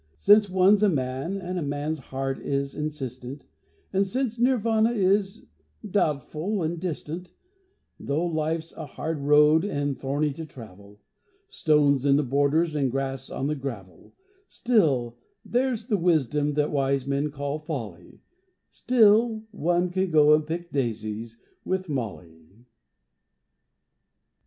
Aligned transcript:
Since 0.17 0.49
one's 0.49 0.81
a 0.81 0.89
man 0.89 1.37
and 1.37 1.69
man's 1.69 1.99
heart 1.99 2.39
is 2.39 2.73
insistent, 2.73 3.45
And, 3.93 4.07
since 4.07 4.39
Nirvana 4.39 4.93
is 4.93 5.45
doubtful 5.87 6.63
and 6.63 6.79
distant, 6.79 7.33
Though 7.99 8.25
life's 8.25 8.73
a 8.75 8.87
hard 8.87 9.19
road 9.19 9.63
and 9.63 9.95
thorny 9.95 10.33
to 10.33 10.45
travel 10.47 11.01
Stones 11.49 12.03
in 12.03 12.15
the 12.15 12.23
borders 12.23 12.73
and 12.73 12.89
grass 12.89 13.29
on 13.29 13.45
the 13.45 13.53
gravel, 13.53 14.15
Still 14.47 15.19
there's 15.45 15.85
the 15.85 15.97
wisdom 15.97 16.55
that 16.55 16.71
wise 16.71 17.05
men 17.05 17.29
call 17.29 17.59
folly, 17.59 18.21
Still 18.71 19.43
one 19.51 19.91
can 19.91 20.09
go 20.09 20.33
and 20.33 20.47
pick 20.47 20.71
daisies 20.71 21.39
with 21.63 21.89
Molly! 21.89 22.65